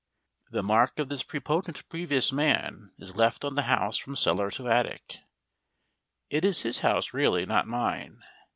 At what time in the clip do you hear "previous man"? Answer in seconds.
1.87-2.91